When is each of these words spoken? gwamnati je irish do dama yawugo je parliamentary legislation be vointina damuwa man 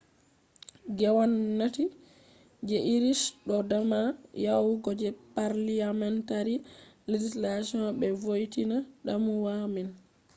gwamnati 0.97 1.85
je 2.67 2.77
irish 2.93 3.25
do 3.47 3.57
dama 3.71 3.99
yawugo 4.45 4.89
je 5.01 5.09
parliamentary 5.35 6.55
legislation 7.11 7.81
be 7.99 8.07
vointina 8.23 8.77
damuwa 9.05 9.55
man 9.73 9.89